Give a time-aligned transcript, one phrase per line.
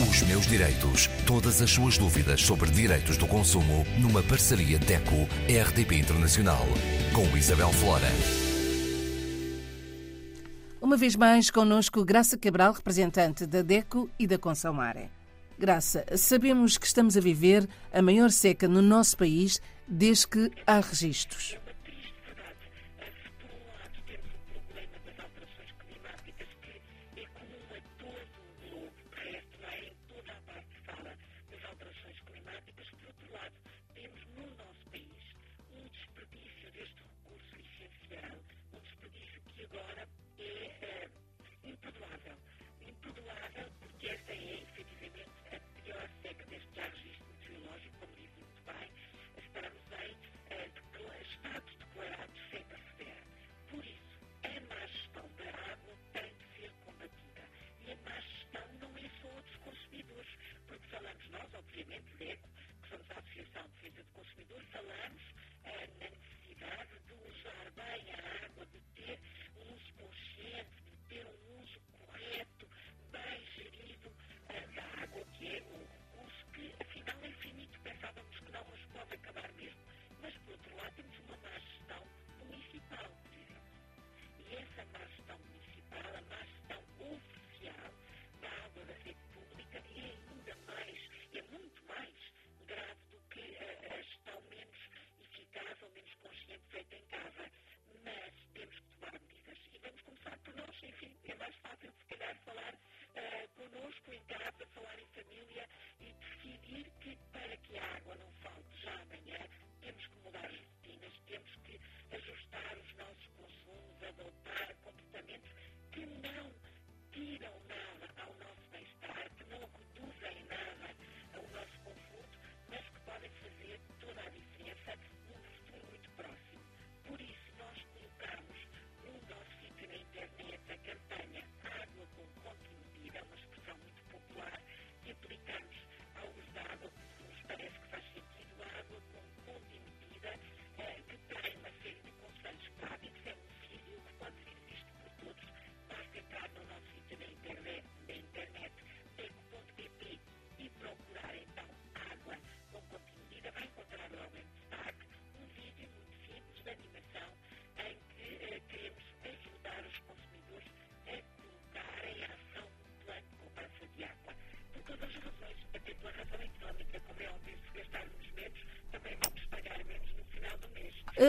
[0.00, 1.08] Os meus direitos.
[1.26, 6.64] Todas as suas dúvidas sobre direitos do consumo numa parceria DECO-RDP Internacional.
[7.12, 8.06] Com Isabel Flora.
[10.80, 15.10] Uma vez mais, connosco Graça Cabral, representante da DECO e da Consomare.
[15.58, 20.78] Graça, sabemos que estamos a viver a maior seca no nosso país desde que há
[20.78, 21.56] registros.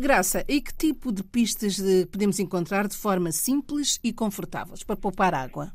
[0.00, 1.78] Graça, e que tipo de pistas
[2.10, 5.72] podemos encontrar de forma simples e confortável para poupar água?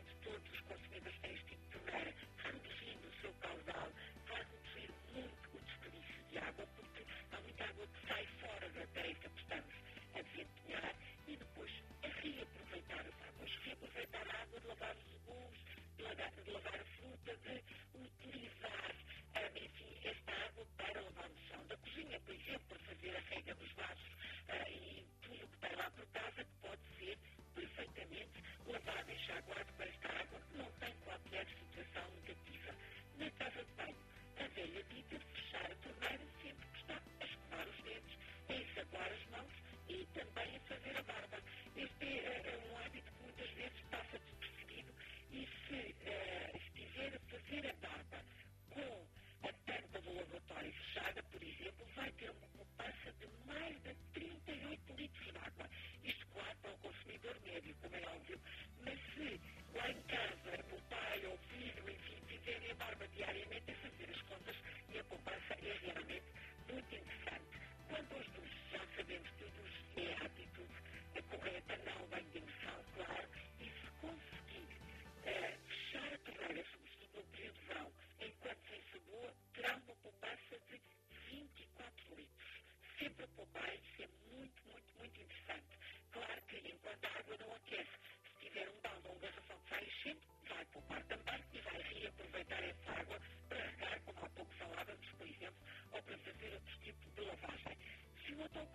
[0.00, 2.14] de todos os consumidores têm este tipo de torneira,
[2.44, 3.88] reduzindo o seu caudal,
[4.28, 8.86] vai reduzir muito o desperdício de água, porque há muita água que sai fora da
[8.86, 9.74] tarefa que estamos
[10.14, 10.94] a desempenhar
[11.28, 15.60] e depois a reaproveitar as águas, reaproveitar a água de lavar os legumes,
[15.98, 17.69] lavar, de lavar a fruta, de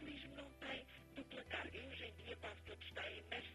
[0.05, 0.85] populismo não tem
[1.15, 3.54] dupla carga e hoje em dia quase todos têm, mas